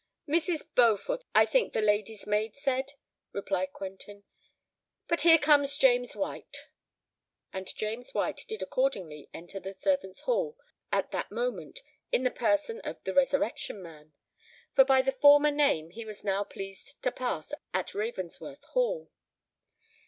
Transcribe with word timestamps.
"Mrs. 0.27 0.63
Beaufort, 0.73 1.25
I 1.35 1.45
think 1.45 1.73
the 1.73 1.79
lady's 1.81 2.25
maid 2.25 2.55
said," 2.55 2.93
replied 3.33 3.71
Quentin. 3.71 4.23
"But 5.07 5.21
here 5.21 5.37
comes 5.37 5.77
James 5.77 6.15
White." 6.15 6.65
And 7.53 7.67
James 7.75 8.11
White 8.11 8.43
did 8.47 8.63
accordingly 8.63 9.29
enter 9.31 9.59
the 9.59 9.75
servants' 9.75 10.21
hall 10.21 10.57
at 10.91 11.11
that 11.11 11.29
moment 11.29 11.81
in 12.11 12.23
the 12.23 12.31
person 12.31 12.79
of 12.81 13.03
the 13.03 13.13
Resurrection 13.13 13.79
Man; 13.83 14.13
for 14.73 14.83
by 14.83 15.03
the 15.03 15.11
former 15.11 15.51
name 15.51 15.91
was 16.07 16.21
he 16.21 16.27
now 16.27 16.43
pleased 16.45 16.99
to 17.03 17.11
pass 17.11 17.53
at 17.71 17.93
Ravensworth 17.93 18.63
Hall. 18.69 19.11